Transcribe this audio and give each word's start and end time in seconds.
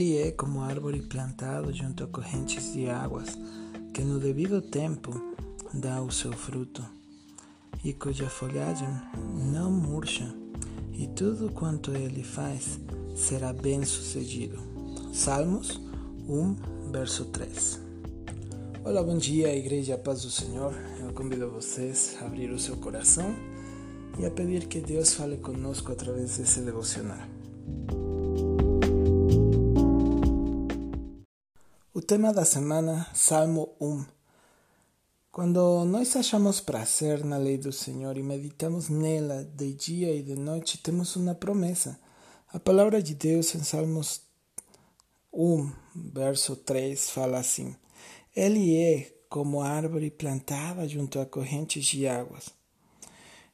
Ele 0.00 0.16
é 0.16 0.30
como 0.30 0.62
árvore 0.62 1.02
plantado 1.02 1.70
junto 1.74 2.02
a 2.04 2.06
correntes 2.06 2.72
de 2.72 2.88
águas, 2.88 3.36
que 3.92 4.00
no 4.00 4.18
devido 4.18 4.62
tempo 4.62 5.12
dá 5.74 6.00
o 6.00 6.10
seu 6.10 6.32
fruto, 6.32 6.82
e 7.84 7.92
cuja 7.92 8.30
folhagem 8.30 8.88
não 9.52 9.70
murcha, 9.70 10.34
e 10.94 11.06
tudo 11.08 11.52
quanto 11.52 11.90
ele 11.90 12.24
faz 12.24 12.80
será 13.14 13.52
bem 13.52 13.84
sucedido. 13.84 14.58
Salmos 15.12 15.78
1, 16.26 16.90
verso 16.90 17.26
3. 17.26 17.78
Olá, 18.82 19.02
bom 19.02 19.18
dia, 19.18 19.54
Igreja 19.54 19.98
Paz 19.98 20.22
do 20.22 20.30
Senhor. 20.30 20.72
Eu 20.98 21.12
convido 21.12 21.50
vocês 21.50 22.16
a 22.22 22.24
abrir 22.24 22.50
o 22.50 22.58
seu 22.58 22.78
coração 22.78 23.36
e 24.18 24.24
a 24.24 24.30
pedir 24.30 24.66
que 24.66 24.80
Deus 24.80 25.12
fale 25.12 25.36
conosco 25.36 25.92
através 25.92 26.38
desse 26.38 26.62
devocional. 26.62 27.29
Tema 32.10 32.32
da 32.32 32.44
semana, 32.44 33.06
Salmo 33.14 33.72
1. 33.80 34.04
Quando 35.30 35.84
nós 35.84 36.16
achamos 36.16 36.60
prazer 36.60 37.24
na 37.24 37.36
lei 37.36 37.56
do 37.56 37.72
Senhor 37.72 38.16
e 38.16 38.22
meditamos 38.24 38.88
nela 38.88 39.44
de 39.44 39.72
dia 39.72 40.12
e 40.12 40.20
de 40.20 40.34
noite, 40.34 40.76
temos 40.78 41.14
uma 41.14 41.36
promessa. 41.36 42.00
A 42.52 42.58
palavra 42.58 43.00
de 43.00 43.14
Deus 43.14 43.54
em 43.54 43.62
Salmos 43.62 44.22
1, 45.32 45.72
verso 46.12 46.56
3, 46.56 47.10
fala 47.10 47.38
assim: 47.38 47.76
Ele 48.34 48.76
é 48.76 49.14
como 49.28 49.60
árvore 49.60 50.10
plantada 50.10 50.88
junto 50.88 51.20
a 51.20 51.26
correntes 51.26 51.84
de 51.86 52.08
águas. 52.08 52.50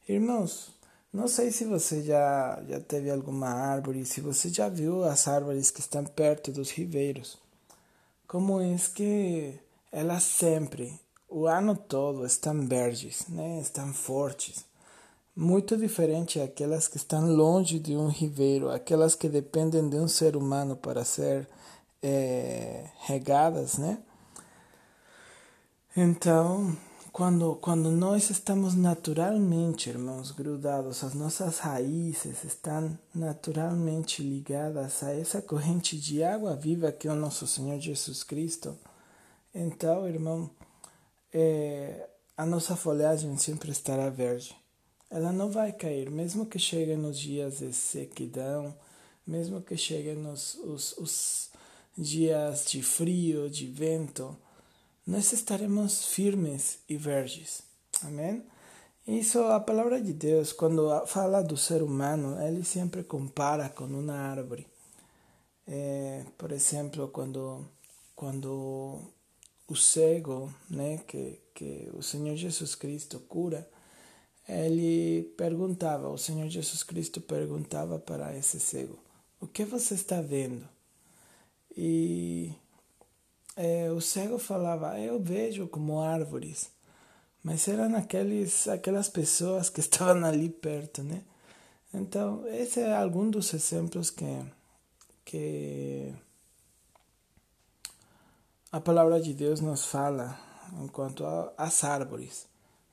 Irmãos, 0.08 0.70
não 1.12 1.28
sei 1.28 1.52
se 1.52 1.66
você 1.66 2.02
já, 2.02 2.64
já 2.66 2.80
teve 2.80 3.10
alguma 3.10 3.50
árvore, 3.50 4.06
se 4.06 4.22
você 4.22 4.48
já 4.48 4.66
viu 4.70 5.04
as 5.04 5.28
árvores 5.28 5.70
que 5.70 5.80
estão 5.80 6.04
perto 6.04 6.50
dos 6.50 6.70
ribeiros 6.70 7.44
como 8.26 8.60
é 8.60 8.76
que 8.94 9.58
elas 9.92 10.22
sempre, 10.22 10.98
o 11.28 11.46
ano 11.46 11.76
todo, 11.76 12.26
estão 12.26 12.66
verdes, 12.66 13.26
né? 13.28 13.60
estão 13.60 13.92
fortes. 13.92 14.64
Muito 15.34 15.76
diferente 15.76 16.40
aquelas 16.40 16.88
que 16.88 16.96
estão 16.96 17.26
longe 17.30 17.78
de 17.78 17.94
um 17.96 18.08
ribeiro, 18.08 18.70
aquelas 18.70 19.14
que 19.14 19.28
dependem 19.28 19.88
de 19.88 19.96
um 19.96 20.08
ser 20.08 20.34
humano 20.34 20.76
para 20.76 21.04
ser 21.04 21.46
é, 22.02 22.88
regadas, 23.00 23.76
né? 23.76 23.98
Então, 25.94 26.76
quando, 27.16 27.56
quando 27.62 27.90
nós 27.90 28.28
estamos 28.28 28.74
naturalmente, 28.74 29.88
irmãos, 29.88 30.32
grudados, 30.32 31.02
as 31.02 31.14
nossas 31.14 31.60
raízes 31.60 32.44
estão 32.44 32.98
naturalmente 33.14 34.22
ligadas 34.22 35.02
a 35.02 35.12
essa 35.12 35.40
corrente 35.40 35.98
de 35.98 36.22
água 36.22 36.54
viva 36.54 36.92
que 36.92 37.08
é 37.08 37.10
o 37.10 37.14
nosso 37.14 37.46
Senhor 37.46 37.80
Jesus 37.80 38.22
Cristo, 38.22 38.76
então, 39.54 40.06
irmão, 40.06 40.50
é, 41.32 42.06
a 42.36 42.44
nossa 42.44 42.76
folhagem 42.76 43.34
sempre 43.38 43.70
estará 43.70 44.10
verde. 44.10 44.54
Ela 45.10 45.32
não 45.32 45.50
vai 45.50 45.72
cair, 45.72 46.10
mesmo 46.10 46.44
que 46.44 46.58
chegue 46.58 46.96
nos 46.96 47.18
dias 47.18 47.60
de 47.60 47.72
sequidão, 47.72 48.76
mesmo 49.26 49.62
que 49.62 49.74
chegue 49.74 50.12
nos 50.12 50.56
os, 50.56 50.92
os 50.98 51.50
dias 51.96 52.66
de 52.66 52.82
frio, 52.82 53.48
de 53.48 53.66
vento 53.66 54.36
nós 55.06 55.32
estaremos 55.32 56.06
firmes 56.06 56.80
e 56.88 56.96
verdes. 56.96 57.62
Amém? 58.02 58.44
Isso, 59.06 59.38
a 59.44 59.60
palavra 59.60 60.00
de 60.00 60.12
Deus, 60.12 60.52
quando 60.52 61.06
fala 61.06 61.42
do 61.42 61.56
ser 61.56 61.80
humano, 61.80 62.40
ele 62.42 62.64
sempre 62.64 63.04
compara 63.04 63.68
com 63.68 63.84
uma 63.84 64.14
árvore. 64.14 64.66
É, 65.64 66.24
por 66.36 66.50
exemplo, 66.50 67.06
quando, 67.08 67.64
quando 68.16 69.00
o 69.68 69.76
cego, 69.76 70.52
né, 70.68 70.98
que, 71.06 71.40
que 71.54 71.88
o 71.94 72.02
Senhor 72.02 72.34
Jesus 72.34 72.74
Cristo 72.74 73.20
cura, 73.20 73.68
ele 74.48 75.22
perguntava, 75.36 76.08
o 76.08 76.18
Senhor 76.18 76.48
Jesus 76.48 76.82
Cristo 76.82 77.20
perguntava 77.20 77.98
para 78.00 78.36
esse 78.36 78.58
cego: 78.58 78.98
O 79.40 79.46
que 79.46 79.64
você 79.64 79.94
está 79.94 80.20
vendo? 80.20 80.68
E 81.76 82.52
é, 83.56 83.90
o 83.90 84.00
cego 84.00 84.38
falava, 84.38 85.00
eu 85.00 85.18
vejo 85.18 85.66
como 85.66 86.00
árvores, 86.00 86.70
mas 87.42 87.66
eram 87.66 87.96
aqueles, 87.96 88.68
aquelas 88.68 89.08
pessoas 89.08 89.70
que 89.70 89.80
estavam 89.80 90.24
ali 90.24 90.50
perto, 90.50 91.02
né? 91.02 91.22
Então, 91.94 92.46
esse 92.48 92.80
é 92.80 92.94
algum 92.94 93.30
dos 93.30 93.54
exemplos 93.54 94.10
que, 94.10 94.26
que 95.24 96.14
a 98.70 98.80
palavra 98.80 99.20
de 99.20 99.32
Deus 99.32 99.60
nos 99.60 99.86
fala 99.86 100.38
enquanto 100.82 101.24
às 101.56 101.82
árvores, 101.82 102.46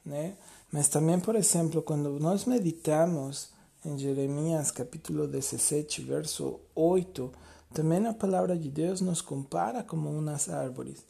né? 0.06 0.38
Mas 0.72 0.88
também, 0.88 1.20
por 1.20 1.36
exemplo, 1.36 1.82
quando 1.82 2.20
nós 2.20 2.46
meditamos 2.46 3.50
em 3.86 3.98
Jeremias 3.98 4.72
capítulo 4.72 5.28
17, 5.28 6.02
verso 6.04 6.60
8, 6.74 7.32
também 7.74 8.06
a 8.08 8.14
palavra 8.14 8.58
de 8.58 8.70
Deus 8.70 9.02
nos 9.02 9.22
compara 9.22 9.84
como 9.84 10.10
umas 10.10 10.50
árvores. 10.50 11.06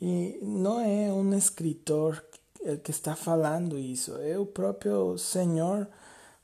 E 0.00 0.38
não 0.42 0.80
é 0.80 1.12
um 1.12 1.34
escritor 1.34 2.24
que 2.82 2.90
está 2.90 3.14
falando 3.14 3.78
isso, 3.78 4.16
é 4.16 4.38
o 4.38 4.46
próprio 4.46 5.16
Senhor, 5.16 5.88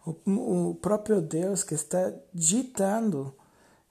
o, 0.06 0.74
próprio 0.80 1.20
Deus 1.20 1.64
que 1.64 1.74
está 1.74 2.12
ditando 2.32 3.34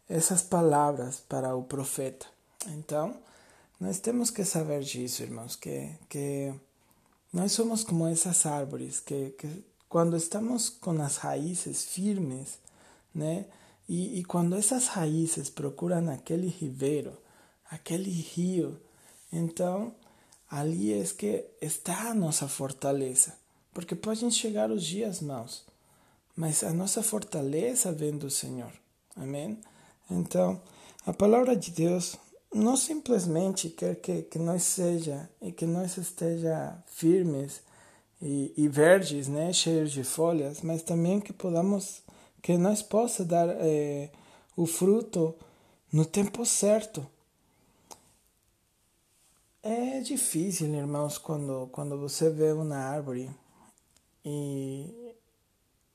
essas 0.07 0.41
palavras 0.41 1.19
para 1.19 1.56
o 1.56 1.63
profeta. 1.63 2.25
Então, 2.67 3.16
nós 3.79 4.00
temos 4.00 4.29
que 4.29 4.45
saber 4.45 4.81
disso, 4.81 5.23
irmãos, 5.23 5.56
que, 5.56 5.91
que 6.07 6.53
nós 7.31 7.51
somos 7.51 7.83
como 7.83 8.07
essas 8.07 8.45
árvores, 8.45 9.00
que, 9.00 9.31
que 9.31 9.66
quando 9.89 10.16
estamos 10.16 10.69
com 10.69 10.91
as 11.01 11.17
raízes 11.17 11.83
firmes, 11.83 12.59
né? 13.13 13.45
E, 13.88 14.19
e 14.19 14.23
quando 14.23 14.55
essas 14.55 14.88
raízes 14.88 15.49
procuram 15.49 16.09
aquele 16.09 16.47
ribeiro, 16.47 17.17
aquele 17.69 18.09
rio, 18.09 18.79
então 19.31 19.94
ali 20.49 20.94
é 20.94 21.03
que 21.03 21.45
está 21.61 22.09
a 22.09 22.13
nossa 22.13 22.47
fortaleza. 22.47 23.33
Porque 23.73 23.95
podem 23.95 24.29
chegar 24.29 24.69
os 24.69 24.83
dias 24.83 25.19
maus, 25.19 25.66
mas 26.35 26.63
a 26.63 26.71
nossa 26.71 27.01
fortaleza 27.01 27.91
vem 27.91 28.17
do 28.17 28.29
Senhor. 28.29 28.71
Amém? 29.16 29.59
Então, 30.09 30.61
a 31.05 31.11
palavra 31.11 31.55
de 31.55 31.71
Deus 31.71 32.15
não 32.53 32.77
simplesmente 32.77 33.69
quer 33.69 33.95
que, 33.95 34.21
que 34.23 34.38
nós 34.38 34.63
seja 34.63 35.27
e 35.41 35.51
que 35.51 35.65
nós 35.65 35.97
esteja 35.97 36.77
firmes 36.85 37.61
e, 38.21 38.53
e 38.55 38.67
verdes, 38.67 39.27
né, 39.27 39.51
cheios 39.51 39.91
de 39.91 40.03
folhas, 40.03 40.61
mas 40.61 40.83
também 40.83 41.19
que 41.19 41.33
podamos 41.33 42.03
que 42.44 42.58
nós 42.58 42.84
possa 42.84 43.24
dar 43.24 43.48
é, 43.52 44.12
o 44.56 44.68
fruto 44.68 45.34
no 45.92 46.06
tempo 46.06 46.46
certo. 46.46 47.08
É 49.64 50.02
difícil, 50.02 50.68
irmãos, 50.68 51.18
quando, 51.18 51.70
quando 51.72 51.98
você 51.98 52.30
vê 52.30 52.52
uma 52.52 52.76
árvore 52.76 53.31
e, 54.26 55.16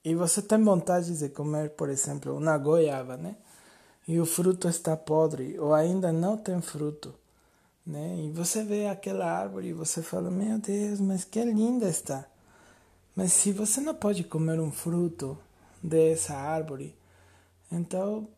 e 0.03 0.15
você 0.15 0.41
tem 0.41 0.65
vontade 0.65 1.19
de 1.19 1.29
comer, 1.29 1.71
por 1.71 1.91
exemplo, 1.91 2.35
uma 2.35 2.57
goiaba, 2.57 3.19
né? 3.19 3.37
E 4.07 4.19
o 4.19 4.25
fruto 4.25 4.69
está 4.69 4.97
podre 4.97 5.59
ou 5.61 5.75
ainda 5.75 6.11
não 6.11 6.39
tem 6.39 6.63
fruto, 6.63 7.15
né? 7.85 8.17
E 8.25 8.31
você 8.31 8.65
vê 8.65 8.87
aquela 8.87 9.31
árvore 9.31 9.69
e 9.69 9.75
você 9.75 10.01
fala: 10.03 10.31
Meu 10.31 10.59
Deus, 10.59 10.99
mas 10.99 11.25
que 11.25 11.45
linda 11.45 11.87
está. 11.91 12.25
Mas 13.15 13.35
se 13.35 13.53
você 13.53 13.83
não 13.83 13.95
pode 13.95 14.25
comer 14.25 14.59
um 14.59 14.73
fruto 14.73 15.37
dessa 15.83 16.35
árvore. 16.35 16.97
Então, 17.71 18.29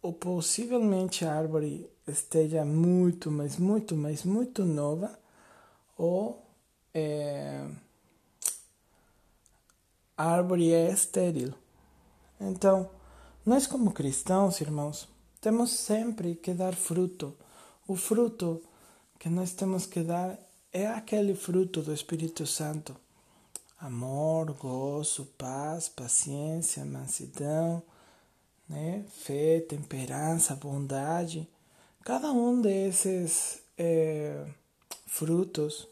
ou 0.00 0.12
possivelmente 0.12 1.24
a 1.24 1.34
árvore 1.34 1.90
esteja 2.06 2.64
muito, 2.64 3.30
mas 3.30 3.56
muito, 3.56 3.96
mas 3.96 4.24
muito 4.24 4.64
nova, 4.64 5.18
ou 5.96 6.46
é, 6.94 7.66
a 10.16 10.24
árvore 10.24 10.72
é 10.72 10.90
estéril. 10.90 11.52
Então, 12.40 12.90
nós 13.44 13.66
como 13.66 13.92
cristãos, 13.92 14.60
irmãos, 14.60 15.08
temos 15.40 15.70
sempre 15.70 16.34
que 16.34 16.52
dar 16.52 16.74
fruto. 16.74 17.36
O 17.86 17.96
fruto 17.96 18.62
que 19.18 19.28
nós 19.28 19.52
temos 19.52 19.86
que 19.86 20.00
dar 20.00 20.38
é 20.72 20.86
aquele 20.86 21.34
fruto 21.34 21.82
do 21.82 21.92
Espírito 21.92 22.46
Santo 22.46 22.94
amor, 23.78 24.52
gozo, 24.54 25.26
paz, 25.38 25.88
paciência, 25.88 26.84
mansidão, 26.84 27.82
né? 28.68 29.04
fé, 29.08 29.60
temperança, 29.60 30.54
bondade. 30.54 31.48
Cada 32.04 32.32
um 32.32 32.60
desses 32.60 33.62
é, 33.76 34.46
frutos 35.06 35.86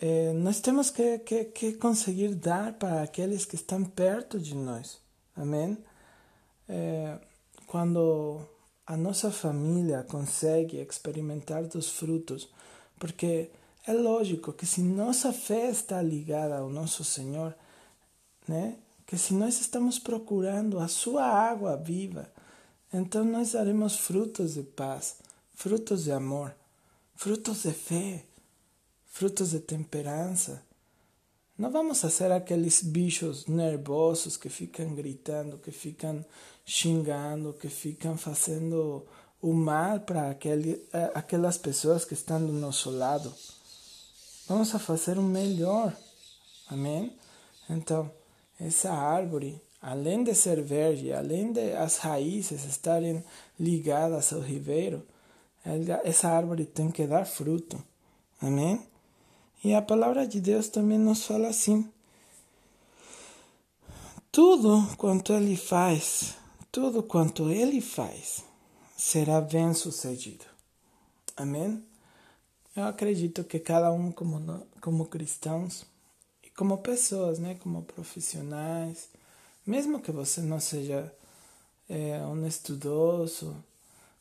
é, 0.00 0.32
nós 0.32 0.60
temos 0.60 0.90
que, 0.90 1.18
que, 1.18 1.44
que, 1.46 1.72
conseguir 1.72 2.34
dar 2.34 2.72
para 2.74 3.02
aqueles 3.02 3.44
que 3.44 3.56
estão 3.56 3.82
perto 3.84 4.38
de 4.38 4.54
nós. 4.54 5.00
Amém? 5.36 5.76
É, 6.68 7.18
quando 7.66 8.40
a 8.86 8.96
nossa 8.96 9.30
família 9.32 10.04
consegue 10.04 10.76
experimentar 10.76 11.64
dos 11.64 11.90
frutos, 11.90 12.48
porque 12.98 13.50
é 13.88 13.92
lógico 13.94 14.52
que 14.52 14.66
se 14.66 14.82
nossa 14.82 15.32
fé 15.32 15.70
está 15.70 16.02
ligada 16.02 16.58
ao 16.58 16.68
nosso 16.68 17.02
Senhor, 17.02 17.54
né? 18.46 18.76
Que 19.06 19.16
se 19.16 19.32
nós 19.32 19.58
estamos 19.58 19.98
procurando 19.98 20.78
a 20.78 20.86
sua 20.86 21.24
água 21.24 21.74
viva, 21.74 22.30
então 22.92 23.24
nós 23.24 23.52
daremos 23.52 23.96
frutos 23.96 24.54
de 24.54 24.62
paz, 24.62 25.16
frutos 25.54 26.04
de 26.04 26.12
amor, 26.12 26.54
frutos 27.16 27.62
de 27.62 27.72
fé, 27.72 28.26
frutos 29.06 29.52
de 29.52 29.60
temperança. 29.60 30.62
Não 31.56 31.70
vamos 31.70 31.96
ser 31.96 32.30
aqueles 32.30 32.82
bichos 32.82 33.46
nervosos 33.46 34.36
que 34.36 34.50
ficam 34.50 34.94
gritando, 34.94 35.56
que 35.56 35.70
ficam 35.70 36.22
xingando, 36.62 37.54
que 37.54 37.70
ficam 37.70 38.18
fazendo 38.18 39.06
o 39.40 39.54
mal 39.54 40.00
para 40.00 40.36
eh, 40.44 41.10
aquelas 41.14 41.56
pessoas 41.56 42.04
que 42.04 42.12
estão 42.12 42.38
do 42.44 42.52
nosso 42.52 42.90
lado. 42.90 43.32
Vamos 44.48 44.74
a 44.74 44.78
fazer 44.78 45.18
o 45.18 45.22
melhor. 45.22 45.94
Amém? 46.68 47.14
Então, 47.68 48.10
essa 48.58 48.90
árvore, 48.90 49.60
além 49.80 50.24
de 50.24 50.34
ser 50.34 50.62
verde, 50.62 51.12
além 51.12 51.52
de 51.52 51.72
as 51.74 51.98
raízes 51.98 52.64
estarem 52.64 53.22
ligadas 53.60 54.32
ao 54.32 54.40
ribeiro, 54.40 55.06
essa 56.02 56.28
árvore 56.30 56.64
tem 56.64 56.90
que 56.90 57.06
dar 57.06 57.26
fruto. 57.26 57.82
Amém? 58.40 58.86
E 59.62 59.74
a 59.74 59.82
palavra 59.82 60.26
de 60.26 60.40
Deus 60.40 60.68
também 60.68 60.98
nos 60.98 61.24
fala 61.24 61.48
assim: 61.48 61.90
tudo 64.32 64.88
quanto 64.96 65.32
ele 65.32 65.56
faz, 65.56 66.36
tudo 66.72 67.02
quanto 67.02 67.50
ele 67.50 67.80
faz, 67.80 68.44
será 68.96 69.40
bem 69.40 69.74
sucedido. 69.74 70.44
Amém? 71.36 71.84
Eu 72.78 72.86
acredito 72.86 73.42
que 73.42 73.58
cada 73.58 73.90
um 73.90 74.12
como 74.12 74.64
como 74.80 75.06
cristãos 75.06 75.84
e 76.44 76.50
como 76.50 76.78
pessoas, 76.78 77.40
né, 77.40 77.56
como 77.56 77.82
profissionais, 77.82 79.08
mesmo 79.66 80.00
que 80.00 80.12
você 80.12 80.40
não 80.40 80.60
seja 80.60 81.12
é, 81.88 82.20
um 82.24 82.46
estudoso, 82.46 83.56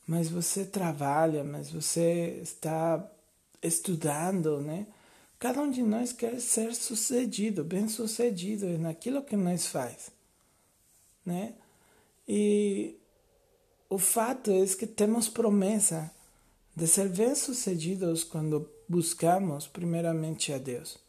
mas 0.08 0.28
você 0.32 0.66
trabalha, 0.66 1.44
mas 1.44 1.70
você 1.70 2.40
está 2.42 3.08
estudando, 3.62 4.60
né? 4.60 4.88
Cada 5.38 5.62
um 5.62 5.70
de 5.70 5.84
nós 5.84 6.12
quer 6.12 6.42
ser 6.42 6.74
sucedido, 6.74 7.64
bem 7.64 7.88
sucedido 7.88 8.76
naquilo 8.80 9.22
que 9.22 9.36
nós 9.36 9.68
faz, 9.68 10.10
né? 11.24 11.54
E 12.28 12.98
o 13.88 14.00
fato 14.00 14.50
é 14.50 14.66
que 14.66 14.88
temos 14.88 15.30
promessa 15.30 16.12
de 16.78 16.86
ser 16.86 17.10
bem-sucedidos 17.10 18.24
quando 18.24 18.70
buscamos 18.88 19.66
primeiramente 19.66 20.54
a 20.54 20.60
Deus. 20.60 21.00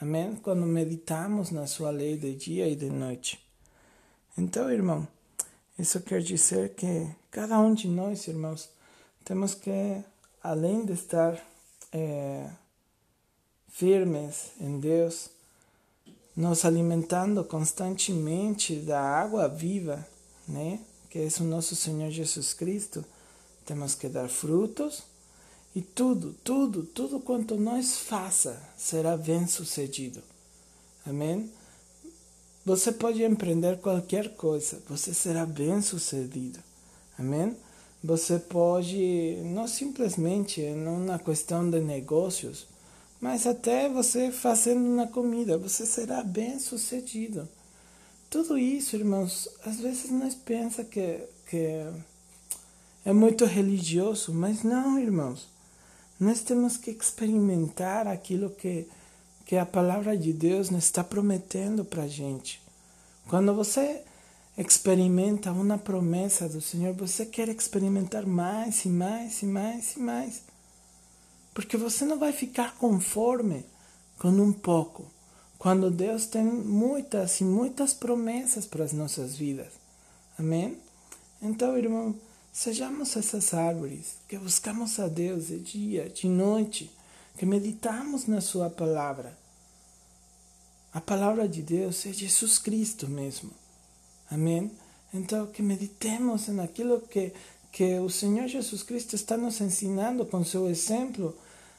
Amém? 0.00 0.34
Quando 0.34 0.66
meditamos 0.66 1.52
na 1.52 1.64
sua 1.64 1.90
lei 1.90 2.16
de 2.16 2.34
dia 2.34 2.68
e 2.68 2.74
de 2.74 2.90
noite. 2.90 3.40
Então, 4.36 4.68
irmão, 4.68 5.06
isso 5.78 6.00
quer 6.00 6.20
dizer 6.22 6.70
que 6.70 7.08
cada 7.30 7.56
um 7.60 7.72
de 7.72 7.86
nós, 7.86 8.26
irmãos, 8.26 8.68
temos 9.24 9.54
que, 9.54 10.02
além 10.42 10.84
de 10.84 10.94
estar 10.94 11.40
é, 11.92 12.50
firmes 13.68 14.50
em 14.60 14.80
Deus, 14.80 15.30
nos 16.34 16.64
alimentando 16.64 17.44
constantemente 17.44 18.74
da 18.80 19.00
água 19.00 19.46
viva, 19.46 20.04
né? 20.48 20.80
Que 21.08 21.20
é 21.20 21.28
o 21.38 21.44
nosso 21.44 21.76
Senhor 21.76 22.10
Jesus 22.10 22.52
Cristo, 22.52 23.04
temos 23.64 23.94
que 23.94 24.08
dar 24.08 24.28
frutos 24.28 25.11
e 25.74 25.80
tudo, 25.80 26.34
tudo, 26.44 26.82
tudo 26.82 27.18
quanto 27.18 27.56
nós 27.56 27.96
faça 27.96 28.62
será 28.76 29.16
bem 29.16 29.46
sucedido. 29.46 30.22
Amém? 31.06 31.50
Você 32.64 32.92
pode 32.92 33.22
empreender 33.24 33.78
qualquer 33.78 34.36
coisa, 34.36 34.80
você 34.88 35.14
será 35.14 35.46
bem 35.46 35.80
sucedido. 35.80 36.60
Amém? 37.18 37.56
Você 38.04 38.38
pode, 38.38 39.38
não 39.44 39.66
simplesmente 39.66 40.60
numa 40.70 41.18
questão 41.18 41.68
de 41.68 41.80
negócios, 41.80 42.66
mas 43.20 43.46
até 43.46 43.88
você 43.88 44.30
fazendo 44.30 44.84
uma 44.84 45.06
comida, 45.06 45.56
você 45.56 45.86
será 45.86 46.22
bem 46.22 46.58
sucedido. 46.58 47.48
Tudo 48.28 48.58
isso, 48.58 48.96
irmãos, 48.96 49.48
às 49.64 49.78
vezes 49.78 50.10
nós 50.10 50.34
pensamos 50.34 50.90
que, 50.90 51.20
que 51.48 51.86
é 53.04 53.12
muito 53.12 53.44
religioso, 53.44 54.32
mas 54.34 54.62
não, 54.62 54.98
irmãos. 54.98 55.51
Nós 56.22 56.40
temos 56.40 56.76
que 56.76 56.92
experimentar 56.92 58.06
aquilo 58.06 58.48
que, 58.50 58.86
que 59.44 59.56
a 59.56 59.66
palavra 59.66 60.16
de 60.16 60.32
Deus 60.32 60.70
nos 60.70 60.84
está 60.84 61.02
prometendo 61.02 61.84
para 61.84 62.04
a 62.04 62.06
gente. 62.06 62.62
Quando 63.26 63.52
você 63.52 64.04
experimenta 64.56 65.50
uma 65.50 65.76
promessa 65.76 66.48
do 66.48 66.60
Senhor, 66.60 66.94
você 66.94 67.26
quer 67.26 67.48
experimentar 67.48 68.24
mais 68.24 68.84
e 68.84 68.88
mais 68.88 69.42
e 69.42 69.46
mais 69.46 69.96
e 69.96 69.98
mais. 69.98 70.42
Porque 71.52 71.76
você 71.76 72.04
não 72.04 72.20
vai 72.20 72.32
ficar 72.32 72.76
conforme 72.76 73.66
com 74.16 74.28
um 74.28 74.52
pouco. 74.52 75.04
Quando 75.58 75.90
Deus 75.90 76.26
tem 76.26 76.44
muitas 76.44 77.40
e 77.40 77.44
muitas 77.44 77.92
promessas 77.92 78.64
para 78.64 78.84
as 78.84 78.92
nossas 78.92 79.34
vidas. 79.34 79.72
Amém? 80.38 80.78
Então, 81.42 81.76
irmão, 81.76 82.14
Sejamos 82.52 83.16
essas 83.16 83.54
árvores 83.54 84.16
que 84.28 84.36
buscamos 84.36 84.98
a 85.00 85.08
Deus 85.08 85.46
de 85.46 85.58
dia, 85.58 86.10
de 86.10 86.28
noite, 86.28 86.90
que 87.38 87.46
meditamos 87.46 88.26
na 88.26 88.42
Sua 88.42 88.68
palavra. 88.68 89.36
A 90.92 91.00
palavra 91.00 91.48
de 91.48 91.62
Deus 91.62 92.04
é 92.04 92.12
Jesus 92.12 92.58
Cristo 92.58 93.08
mesmo. 93.08 93.50
Amém? 94.30 94.70
Então, 95.14 95.46
que 95.46 95.62
meditemos 95.62 96.48
naquilo 96.48 97.00
que, 97.00 97.32
que 97.72 97.98
o 97.98 98.10
Senhor 98.10 98.46
Jesus 98.46 98.82
Cristo 98.82 99.16
está 99.16 99.38
nos 99.38 99.58
ensinando 99.62 100.26
com 100.26 100.44
seu 100.44 100.68
exemplo, 100.68 101.34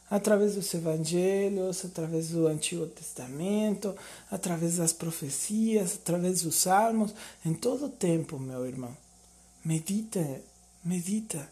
através 0.10 0.56
dos 0.56 0.74
evangelhos, 0.74 1.86
através 1.86 2.30
do 2.30 2.48
Antigo 2.48 2.88
Testamento, 2.88 3.96
através 4.32 4.78
das 4.78 4.92
profecias, 4.92 5.94
através 5.94 6.42
dos 6.42 6.56
salmos, 6.56 7.14
em 7.46 7.54
todo 7.54 7.86
o 7.86 7.90
tempo, 7.90 8.40
meu 8.40 8.66
irmão. 8.66 8.98
Medite 9.64 10.42
medita 10.84 11.50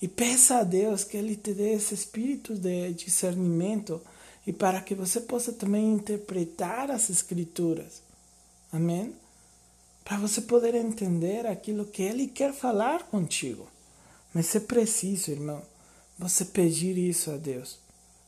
e 0.00 0.06
peça 0.06 0.58
a 0.58 0.64
Deus 0.64 1.04
que 1.04 1.16
Ele 1.16 1.36
te 1.36 1.54
dê 1.54 1.72
esse 1.72 1.94
espírito 1.94 2.54
de 2.54 2.92
discernimento 2.92 4.00
e 4.46 4.52
para 4.52 4.80
que 4.80 4.94
você 4.94 5.20
possa 5.20 5.52
também 5.52 5.92
interpretar 5.92 6.90
as 6.90 7.10
Escrituras. 7.10 8.02
Amém? 8.72 9.14
Para 10.04 10.18
você 10.18 10.40
poder 10.40 10.74
entender 10.74 11.46
aquilo 11.46 11.86
que 11.86 12.02
Ele 12.02 12.28
quer 12.28 12.52
falar 12.52 13.04
contigo. 13.04 13.66
Mas 14.32 14.54
é 14.54 14.60
preciso, 14.60 15.30
irmão, 15.30 15.62
você 16.18 16.44
pedir 16.44 16.96
isso 16.98 17.30
a 17.30 17.36
Deus. 17.36 17.78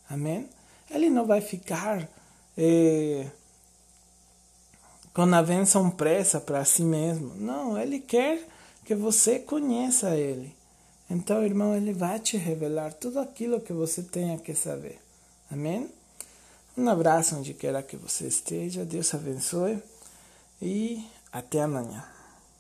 Amém? 0.09 0.49
Ele 0.91 1.11
não 1.11 1.27
vai 1.27 1.43
ficar 1.43 2.09
eh, 2.57 3.27
com 5.13 5.23
a 5.23 5.43
benção 5.43 5.91
pressa 5.91 6.41
para 6.41 6.65
si 6.65 6.83
mesmo. 6.83 7.35
Não, 7.35 7.79
Ele 7.79 8.01
quer 8.01 8.49
que 8.89 8.95
você 8.95 9.39
conheça 9.39 10.17
Ele. 10.17 10.57
Então, 11.11 11.45
irmão, 11.45 11.77
Ele 11.77 11.93
vai 11.93 12.19
te 12.19 12.39
revelar 12.39 12.95
tudo 12.95 13.21
aquilo 13.21 13.61
que 13.61 13.71
você 13.71 14.03
tenha 14.03 14.39
que 14.39 14.55
saber. 14.55 14.99
Amém? 15.51 15.91
Um 16.75 16.89
abraço 16.89 17.37
onde 17.37 17.53
quer 17.53 17.83
que 17.83 17.99
você 17.99 18.27
esteja. 18.27 18.87
Deus 18.87 19.13
abençoe 19.13 19.83
e 20.63 21.05
até 21.31 21.61
amanhã. 21.61 22.03